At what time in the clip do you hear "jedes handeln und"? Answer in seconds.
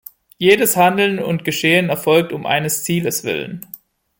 0.39-1.45